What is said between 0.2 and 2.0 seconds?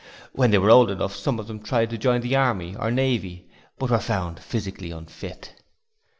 When they were old enough some of them tried to